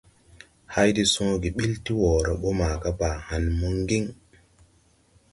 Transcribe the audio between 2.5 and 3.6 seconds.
maga Baa hããn